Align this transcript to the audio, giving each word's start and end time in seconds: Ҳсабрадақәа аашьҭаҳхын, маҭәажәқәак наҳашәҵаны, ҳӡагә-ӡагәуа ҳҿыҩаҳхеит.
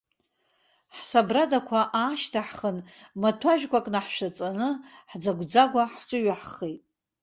Ҳсабрадақәа 0.95 1.79
аашьҭаҳхын, 2.03 2.77
маҭәажәқәак 3.21 3.85
наҳашәҵаны, 3.93 4.69
ҳӡагә-ӡагәуа 5.11 5.83
ҳҿыҩаҳхеит. 5.93 6.81